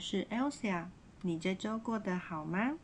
[0.00, 0.86] 是 Elsa。
[1.20, 2.78] 你这周过得好吗？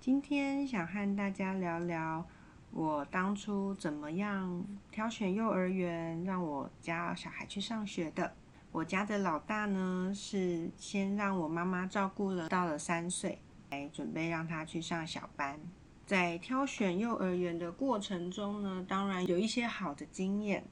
[0.00, 2.26] 今天想和大家聊聊
[2.72, 8.34] 我当初怎么样挑选幼儿园，让我家小孩去上学的。
[8.72, 13.38] 我家的老大呢，是先让我妈妈照顾了，到了三岁，
[13.70, 15.60] 来准备让他去上小班。
[16.06, 20.64] 在挑选幼儿园的过程中呢，当然有一些好的经验，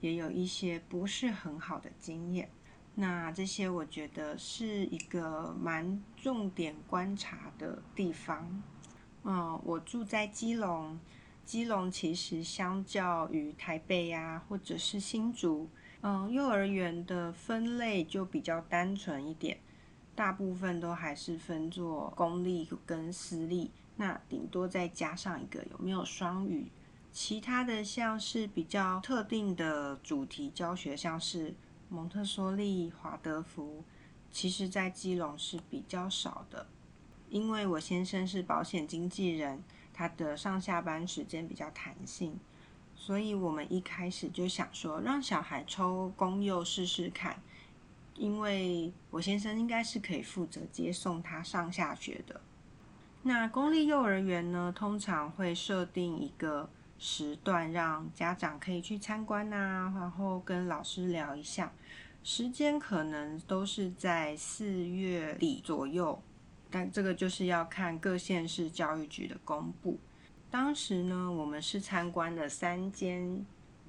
[0.00, 2.50] 也有一些不是很好的经验。
[2.94, 8.62] 那这些我觉得是一个蛮重点观察的地方。
[9.24, 11.00] 嗯，我住在基隆，
[11.42, 15.70] 基隆其实相较于台北呀，或者是新竹，
[16.02, 19.58] 嗯，幼儿园的分类就比较单纯一点，
[20.14, 26.70] 大部分都还是分作公立跟私立，那顶多再加上一个有没有双语，
[27.10, 31.54] 其他的像是比较特定的主题教学，像是。
[31.92, 33.84] 蒙特梭利、华德福，
[34.30, 36.66] 其实在基隆是比较少的，
[37.28, 42.40] 因为我先生是保险经纪人，他的上下班时间比较弹性，
[42.96, 47.42] 所以我们一开始就想说，让小孩抽公幼试试看，
[48.14, 52.40] 因为我先生应该是可以负责接送他上下学的。
[53.24, 56.70] 那公立幼儿园呢，通常会设定一个
[57.04, 61.72] 时段，让家长可以去参观啊，然后跟老师聊一下。
[62.22, 66.22] 时间可能都是在四月底左右，
[66.70, 69.98] 但这个就是要看各县市教育局的公布。
[70.48, 73.44] 当时呢，我们是参观了三间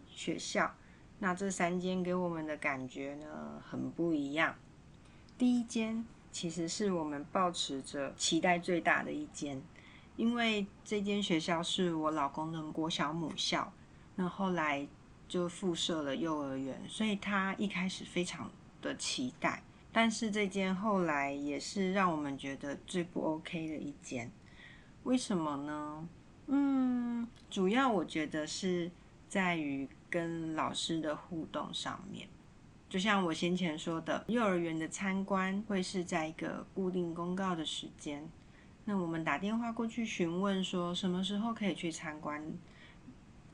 [0.07, 0.73] 学校，
[1.19, 4.55] 那这三间给我们的感觉呢很不一样。
[5.37, 9.61] 第一间其实是我们抱持着期待最大的一间，
[10.15, 13.71] 因为这间学校是我老公的国小母校，
[14.15, 14.87] 那后来。
[15.25, 18.51] 就附设了幼儿园，所以他一开始非常
[18.83, 19.63] 的期待。
[19.91, 24.31] 但是这间后来也是让我们觉得最不 OK 的一间。
[25.03, 26.07] 为什么呢？
[26.47, 28.91] 嗯，主要我觉得是
[29.27, 32.27] 在于跟老师的互动上面。
[32.87, 38.29] 就像我先前说的，幼儿园的参观会是在一个固定公告的时间。
[38.85, 42.43] 那我们打电话过去询问说什么时候可以去参观。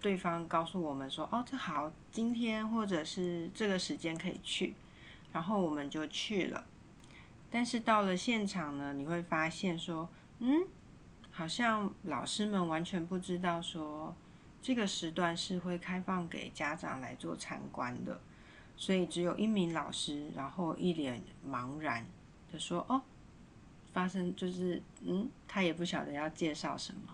[0.02, 4.74] 对方告诉我们说：“哦，这好，今天或者是这个时间可以去。”
[5.34, 6.66] 然后我们就去了。
[7.52, 10.08] 但是到了现场呢，你会发现说
[10.40, 10.66] ：“嗯，
[11.32, 14.16] 好像老师们完全不知道说
[14.62, 18.22] 这个时段是会开放给家长来做参观的。”
[18.78, 22.06] 所以只有一名老师，然后一脸茫然
[22.50, 23.02] 的说：“哦，
[23.94, 27.14] 发生就是嗯，他也不晓得要介绍什么。”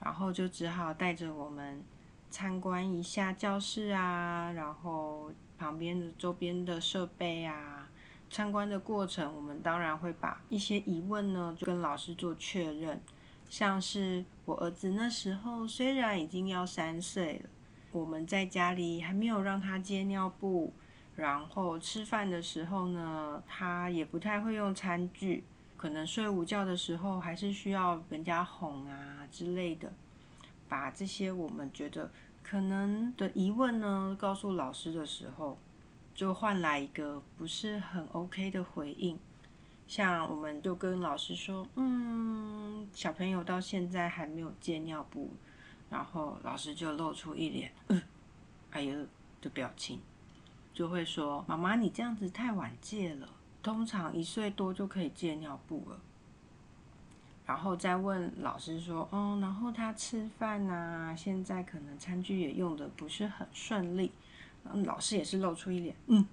[0.00, 1.82] 然后就只好带着我们
[2.30, 7.88] 参观一下教室啊，然后旁边的周边的设备啊。
[8.30, 13.00] 参观的过程，我们当然会把一些疑问呢，就跟老师做确认。
[13.48, 17.48] 像是我儿子那时候虽然已经要三岁了，
[17.90, 20.74] 我们在家里还没有让他接尿布，
[21.16, 25.42] 然后吃饭的时候呢，他也不太会用餐具。
[25.78, 29.90] 可能睡午觉的时候还是需要人家哄啊之类的，
[30.68, 32.10] 把这些我们觉得
[32.42, 35.56] 可能的疑问呢告诉老师的时候，
[36.16, 39.16] 就换来一个不是很 OK 的回应。
[39.86, 45.30] 像我们就跟老师说，嗯，小朋友到现在还没有戒尿布，
[45.88, 47.72] 然后老师就露出一脸
[48.72, 49.06] 哎呦
[49.40, 50.00] 的表情，
[50.74, 53.28] 就会说妈妈你这样子太晚戒了。
[53.68, 56.00] 通常一岁多就可以戒尿布了，
[57.44, 64.10] 然后再问老师说，哦，然后他吃饭呐，现在可能餐具也用的不是很顺利。
[64.64, 66.26] 嗯，老师也是露出一脸嗯，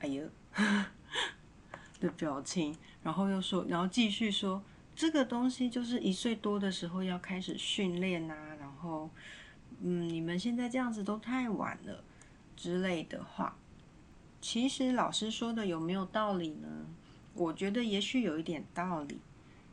[0.00, 0.28] 哎呦
[2.00, 4.62] 的表情，然后又说，然后继续说，
[4.94, 9.08] 这个东西就是一岁多的时候要开始训练呐，然后，
[9.80, 12.04] 嗯，你们现在这样子都太晚了
[12.54, 13.56] 之类的话。
[14.44, 16.68] 其实老师说的有没有道理呢？
[17.32, 19.18] 我觉得也许有一点道理。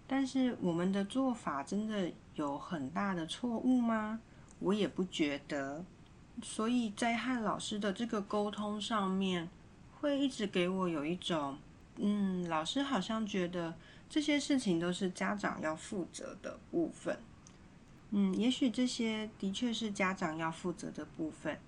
[0.08, 4.22] 但是我们的做法真的有很大的错误吗？
[4.60, 5.84] 我也不觉得。
[6.42, 9.50] 所以在和老师的这个沟通上面，
[10.00, 11.58] 会一直给我有一种，
[11.98, 13.76] 嗯，老师好像觉得
[14.10, 17.20] 这些事情都是家长要负责的部分。
[18.12, 21.60] 嗯，也许这些的确是家长要负责的部分。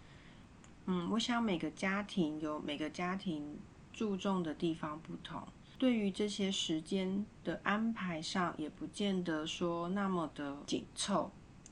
[0.85, 3.57] 嗯，我想每个家庭有每个家庭
[3.94, 5.41] 注重的地方不同。
[5.80, 11.31] 对于这些时间的安排上，也不见得说那么的紧凑。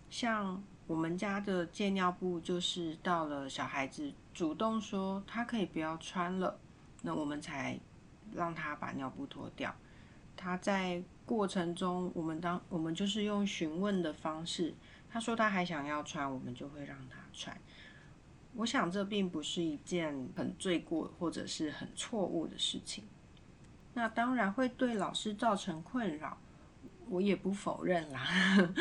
[0.09, 6.59] 像我们家的借尿布，就是到了小孩子主动说他可以不要穿了，
[7.01, 7.79] 那我们才
[8.33, 9.73] 让他把尿布脱掉。
[10.35, 14.73] 他在过程中，我们当我们就是用询问的方式，
[15.09, 17.55] 他说他还想要穿，我们就会让他穿。
[18.55, 23.03] 我想这并不是一件很罪过或者是很错误的事情。
[23.93, 26.37] 那当然会对老师造成困扰，
[27.09, 28.25] 我也不否认啦。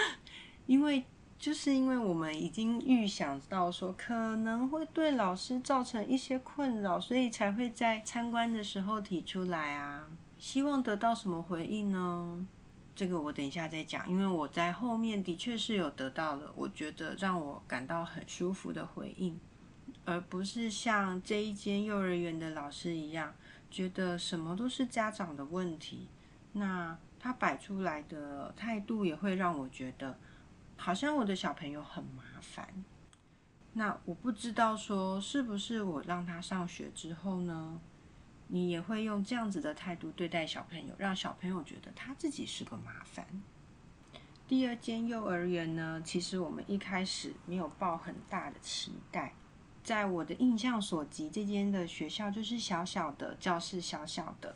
[0.66, 1.04] 因为
[1.38, 10.06] 就是因为我们已经预想到说可能会对老师造成一些困扰，所以才会在参观的时候提出来啊。
[10.38, 12.46] 希望得到什么回应呢？
[12.94, 14.08] 这个我等一下再讲。
[14.08, 19.38] 因为我在后面的确是有得到了，我觉得让我感到很舒服的回应，
[20.10, 23.32] 而不是像这一间幼儿园的老师一样。
[23.70, 26.08] 觉得什么都是家长的问题，
[26.54, 30.18] 那他摆出来的态度也会让我觉得，
[30.76, 32.68] 好像我的小朋友很麻烦。
[33.74, 37.80] 那我不知道说是不是我让他上学之后呢，
[38.48, 43.24] 你也会用这样子的态度对待小朋友，让小朋友觉得他自己是个麻烦。
[44.48, 49.32] 第二间幼儿园呢，其实我们一开始没有抱很大的期待。
[49.82, 54.54] 在我的印象所及，这间的学校就是小小的教室，小小的，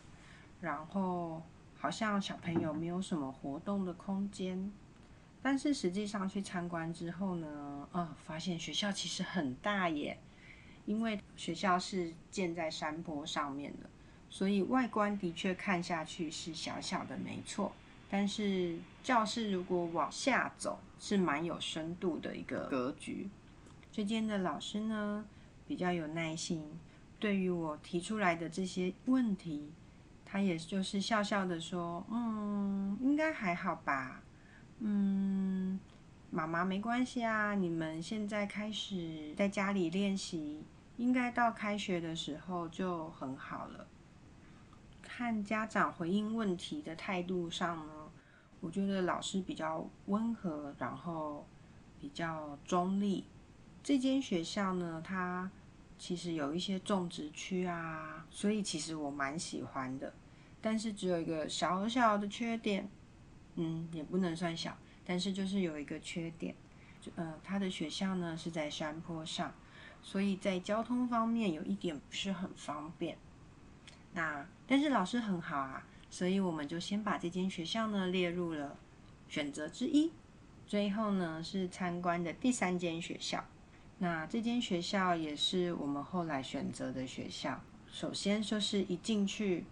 [0.61, 1.43] 然后
[1.77, 4.73] 好像小朋友没有什么活动的空间。
[5.43, 10.19] 但是实际上去参观之后呢，呃，发现学校其实很大耶，
[10.87, 13.91] 因为学校是建在山坡上面的，
[14.31, 17.73] 所以外观的确看下去是小小的，没错。
[18.11, 23.29] 但是教室如果往下走，是蛮有深度的一个格局。
[23.95, 25.25] 这间的老师呢
[25.69, 26.65] 比较有耐心，
[27.21, 29.71] 对于我提出来的这些问题，
[30.25, 34.21] 他也就是笑笑的说：“嗯，应该还好吧。
[34.81, 35.79] 嗯，
[36.33, 40.65] 妈妈没关系啊，你们现在开始在家里练习，
[40.97, 43.87] 应该到开学的时候就很好了。
[45.03, 47.93] 看家长回应问题的态度上呢，
[48.61, 51.47] 我觉得老师比较温和，然后
[52.01, 53.23] 比较中立。”
[53.85, 55.51] 这间学校呢，它
[55.99, 60.15] 其实有一些种植区啊，所以其实我蛮喜欢的。
[60.63, 62.89] 但是只有一个小小的缺点，
[63.57, 64.75] 嗯，也不能算小，
[65.05, 66.55] 但是就是有一个缺点，
[67.15, 69.53] 呃，它的学校呢是在山坡上，
[70.01, 73.19] 所以在交通方面有一点不是很方便。
[74.15, 78.79] 那但是老师很好啊，所以我们就先把这间学校呢列入了
[79.29, 80.11] 选择之一。
[80.67, 83.45] 最后呢是参观的第三间学校。
[84.05, 87.59] 那这间学校也是我们后来选择的学校。
[87.91, 89.65] 首先就是一进去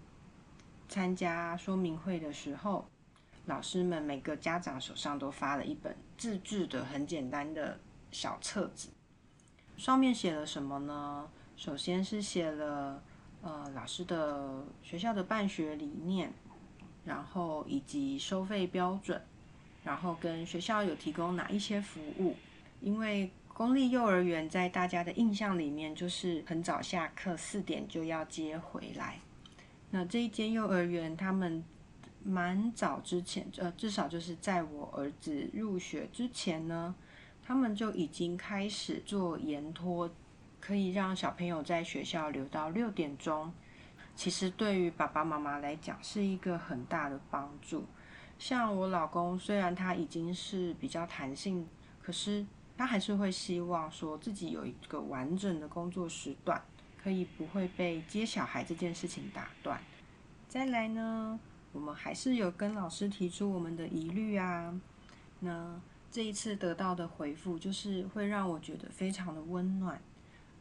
[0.88, 2.86] 参加说明会的时候，
[3.44, 7.78] 老师们每个家长手上都发了一本自制的很简单的
[8.10, 8.88] 小册子，
[9.76, 11.28] 上面写了什么呢？
[11.54, 13.02] 首先是写了
[13.42, 16.32] 呃老师的学校的办学理念，
[17.04, 19.20] 然后以及收费标准，
[19.84, 22.34] 然后跟学校有提供哪一些服务，
[22.80, 23.30] 因为。
[23.54, 29.20] 公立幼儿园在大家的印象里面，就是很早下课，四点就要接回来。
[29.90, 31.62] 那这一间幼儿园，他们
[32.24, 36.94] 蛮早之前，呃，至少就是在我儿子入学之前呢，
[37.44, 40.10] 他们就已经开始做延托，
[40.58, 43.52] 可以让小朋友在学校留到六点钟。
[44.16, 47.84] 其实对于爸爸妈妈来讲，是一个很大的帮助。
[48.38, 51.68] 像我老公，虽然他已经是比较弹性，
[52.00, 52.46] 可是。
[52.76, 56.60] 他还是会希望说自己有一个完整的工作时段，
[57.00, 59.80] 可以不会被接小孩这件事情打断。
[60.48, 61.38] 再来呢，
[61.72, 64.74] 我们还是有跟老师提出我们的疑虑啊。
[65.40, 70.00] 那这一次得到的回复，就是会让我觉得非常的温暖。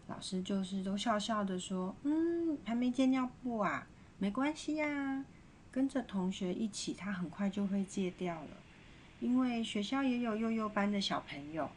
[0.08, 3.88] 老师就是都笑笑的说：“嗯，还没戒尿布啊，
[4.18, 5.26] 没关系呀，
[5.72, 8.50] 跟着同学一起，他很快就会戒掉了。
[9.20, 11.70] 因为学校也有幼幼班的小朋友。”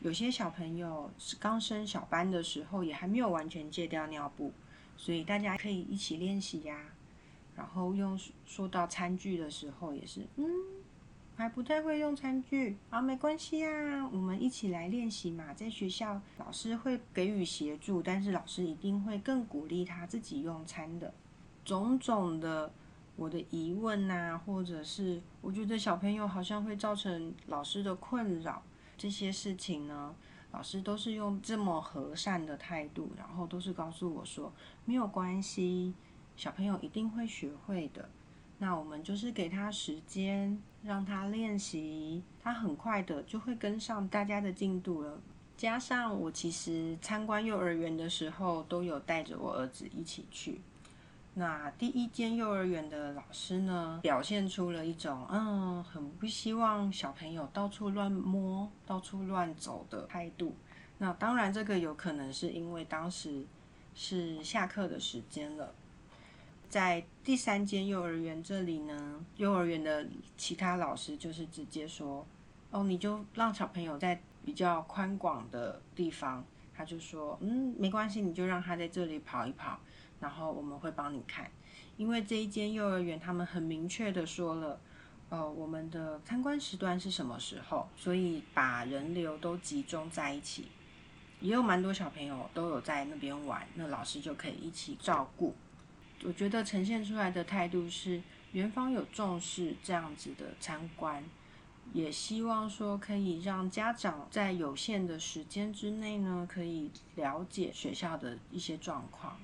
[0.00, 4.52] 有些小朋友是刚升小班的时候，也还没有完全戒掉尿布，
[4.96, 6.78] 所以大家可以一起练习呀。
[7.56, 10.46] 然后用说到餐具的时候，也是，嗯，
[11.34, 15.54] 还不太会用餐具，啊，没关系呀，我们一起来练习嘛。
[15.54, 21.12] 在学校，老师会给予协助，但是老师一定会更鼓励他自己用餐的。
[21.64, 22.70] 种种的
[23.16, 28.62] 我的疑问呐，或者是我觉得小朋友好像会造成老师的困扰。
[28.96, 30.14] 这些事情呢，
[30.52, 34.52] 老师都是用这么和善的态度，然后都是告诉我说
[34.84, 35.94] 没有关系，
[36.36, 38.08] 小朋友一定会学会的。
[38.58, 45.20] 那我们就是给他时间，让他练习，他很快的就会跟上大家的进度了。
[45.58, 50.60] 加上我其实参观幼儿园的时候，都有带着我儿子一起去。
[51.38, 60.54] 那第一间幼儿园的老师呢，表现出了一种嗯，很不希望小朋友到处乱摸、到处乱走的态度。
[60.96, 63.44] 那当然，这个有可能是因为当时
[63.94, 65.74] 是下课的时间了。
[66.70, 70.06] 在第三间幼儿园这里呢，幼儿园的
[70.38, 72.26] 其他老师就是直接说
[72.72, 76.42] ：“哦，你就让小朋友在比较宽广的地方。”
[76.74, 79.78] 他就说：“嗯，没关系，你就让他在这里跑一跑。”
[80.20, 81.50] 然后我们会帮你看，
[81.96, 84.80] 因为这一间幼儿园他们很明确的说了，
[85.28, 90.68] 呃，我们的参观时段是什么时候，所以把人流都集中在一起，
[91.40, 95.54] 也有蛮多小朋友都有在那边玩，那老师就可以一起照顾。
[96.24, 101.22] 我觉得呈现出来的态度是，园方有重视这样子的参观，
[101.92, 109.38] 也希望说可以让家长在有限的时间之内呢，可以了解学校的一些状况。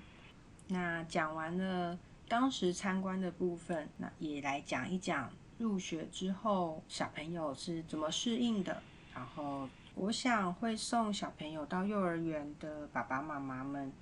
[0.73, 8.83] 那讲完了当时参观的部分，那也来讲一讲入学之后小朋友是怎么适应的。
[9.15, 13.93] 然后我想会送小朋友到幼儿园的爸爸妈妈们，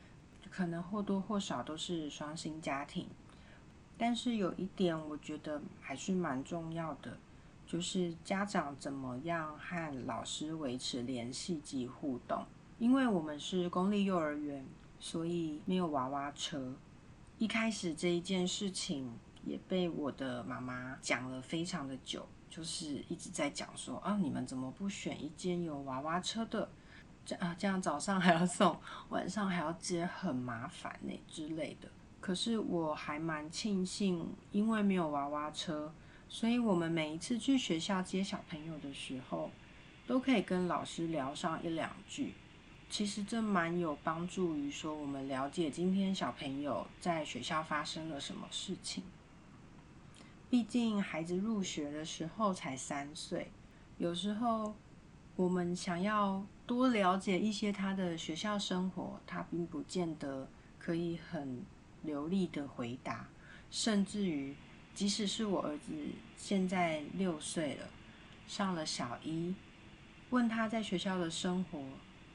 [0.48, 3.08] 可能或多或少都是双薪家庭。
[3.98, 7.18] 但是有一点我觉得还是蛮重要的，
[7.66, 12.46] 就是家长怎么样和老师维持联系及互动，
[12.78, 14.64] 因为我们是公立幼儿园。
[15.00, 16.74] 所以没有娃娃车。
[17.38, 19.10] 一开始这一件事情
[19.44, 26.68] 也被我的妈妈讲了非常的久，就是一直在讲说啊，你们怎么不选一间有娃娃车的？
[27.24, 28.78] 这啊，这样早上还要送，
[29.08, 31.88] 晚上还要接，很麻烦呢之类的。
[32.20, 35.92] 可是我还蛮庆幸，因为没有娃娃车，
[36.28, 39.50] 所以我们每一次去学校接小朋友的时候，
[40.06, 42.34] 都可以跟老师聊上一两句。
[42.90, 49.04] 其实这蛮有帮助于说，我们了解今天小朋友在学校发生了什么事情。
[50.50, 53.52] 毕竟孩子入学的时候才三岁，
[53.98, 54.74] 有时候
[55.36, 61.62] 我们想要多了解一些他的学校生活，他并不见得可以很
[62.02, 63.28] 流利的回答。
[63.70, 64.56] 甚至于，
[64.92, 65.92] 即使是我儿子
[66.36, 67.88] 现在六岁了，
[68.48, 69.54] 上了小一，
[70.30, 71.80] 问他在学校的生活。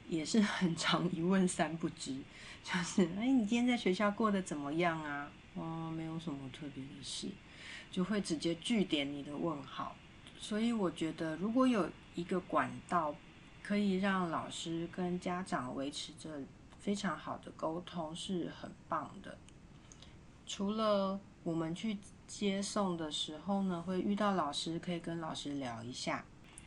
[0.07, 2.15] 也是很常一问三不知，
[2.63, 5.29] 就是哎，你今天在学校过得怎么样啊？
[5.55, 7.27] 哦，没有什么特别的事，
[7.89, 9.95] 就会直接据点你的问号。
[10.37, 13.15] 所以我觉得，如果有一个管道
[13.63, 16.41] 可以让老师跟家长维持着
[16.77, 19.37] 非常好的沟通，是很棒的。
[20.45, 21.97] 除了我们去
[22.27, 26.23] 接送的时候呢，会遇到老师，可以跟老师聊一下。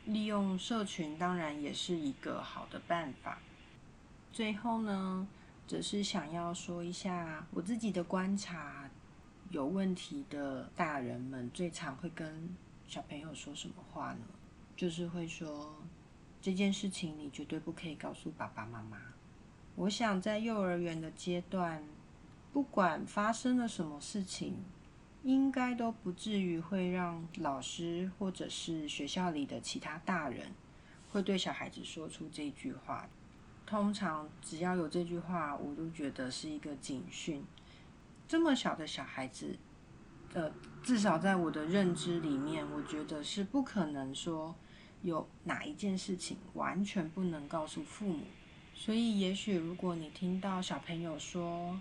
[0.09, 3.38] 利用社群当然也是一个好的办法。
[4.33, 5.29] 最后呢，
[5.67, 8.88] 只是想要说一下我自己的观察：
[9.50, 14.21] 有问题的大人们最常会跟小朋友说什么话呢？
[14.75, 15.77] 就是会说
[16.41, 18.97] 这件事情你绝对不可以告诉爸爸妈妈。
[19.77, 21.85] 我想在幼儿园的阶段，
[22.50, 24.57] 不管发生了什么事情。
[25.25, 30.47] 应该都不至于会让老师或者是学校里的其他大人
[31.11, 33.09] 会对小孩子说出这句话。
[33.67, 37.45] 通常只要有这句话，我都觉得是一个警讯。
[38.27, 39.57] 这么小的小孩子，
[40.33, 40.51] 呃，
[40.83, 44.55] 至少在我的认知里面，我觉得是不可能说
[45.03, 48.25] 有哪一件事情完全不能告诉父母。
[48.75, 51.79] 所以，也许如果你听到小朋友说，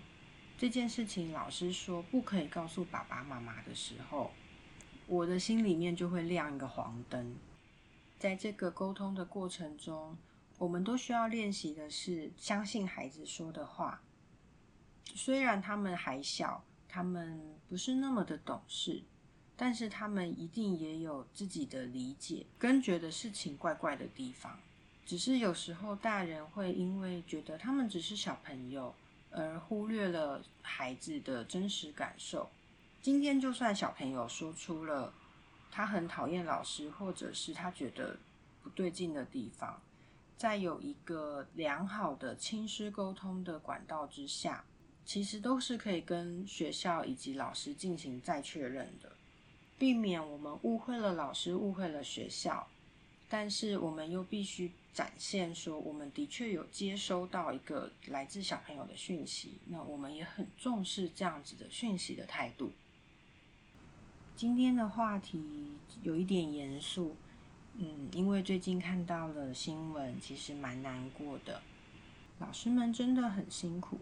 [0.58, 4.32] 这件事情老师说不可以告诉爸爸妈妈的时候，
[5.06, 7.36] 我的心里面就会亮一个黄灯。
[8.18, 10.18] 在这个沟通的过程中，
[10.58, 14.02] 我们都需要练习的是相信孩子说的话。
[15.14, 19.00] 虽然他们还小，他们不是那么的懂事，
[19.56, 24.58] 但是他们一定也有自己的理解跟觉得事情怪怪的地方。
[25.06, 28.92] 只是有时候大人会因为觉得他们只是小朋友，
[29.30, 32.48] 而忽略了孩子的真实感受。
[33.00, 35.12] 今天就算小朋友说出了
[35.70, 38.16] 他很讨厌老师，或者是他觉得
[38.62, 39.80] 不对劲的地方，
[40.36, 44.64] 在有一个良好的亲师沟通的管道之下。
[45.04, 49.10] 其实都是可以跟学校以及老师进行再确认的，
[49.78, 52.68] 避免我们误会了老师，误会了学校。
[53.28, 62.72] 但是我们又必须展现说，我们的确有接收到一个来自小朋友的讯息，那我们也很重视这样子的讯息的态度。
[64.34, 67.16] 今天的话题有一点严肃，
[67.76, 71.60] 嗯，因为最近看到了新闻，其实蛮难过的，
[72.38, 73.98] 老师们真的很辛苦。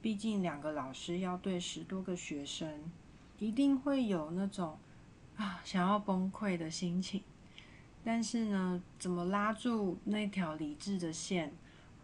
[0.00, 2.90] 毕竟两个老师要对十多个学生，
[3.38, 4.78] 一定会有那种
[5.36, 7.22] 啊想要崩溃的心情。
[8.04, 11.50] 但是呢，怎么拉住那条理智的线，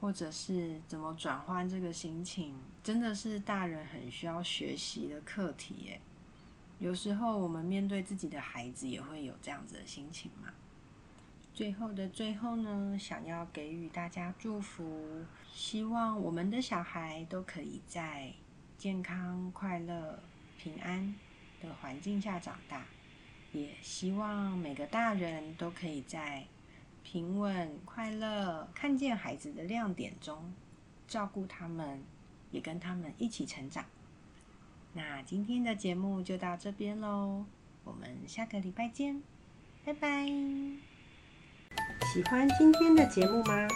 [0.01, 6.01] 或者是怎么转换这个心情，真的是大人很需要学习的课题耶。
[6.79, 10.49] 有时候我们面对自己的孩子，也会有这样子的心情嘛。
[11.53, 18.33] 最后的最后呢，想要给予大家祝福，希望我们的小孩都可以在
[18.79, 20.19] 健康、快乐、
[20.57, 21.15] 平安
[21.61, 22.87] 的环境下长大，
[23.53, 26.45] 也希望每个大人都可以在
[27.03, 30.53] 平稳、快乐、看见孩子的亮点中
[31.09, 32.01] 照顾他们，
[32.53, 33.85] 也跟他们一起成长。
[34.93, 37.45] 那今天的节目就到这边喽，
[37.85, 39.23] 我们下个礼拜见，
[39.85, 40.27] 拜拜。
[42.13, 43.69] 喜欢今天的节目吗？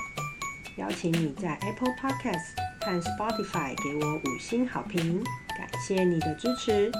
[0.76, 5.22] 邀请你在 Apple Podcast 和 Spotify 给我五星好评，
[5.56, 6.90] 感谢你的支持。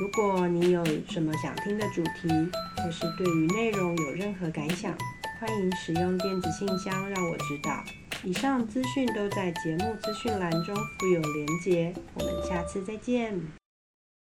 [0.00, 2.28] 如果你有什么想听的主题，
[2.76, 4.96] 或是对于内容有任何感想，
[5.40, 7.82] 欢迎使用电子信箱让我知道。
[8.22, 11.92] 以上资讯都在节目资讯栏中附有连结。
[12.14, 13.40] 我们下次再见。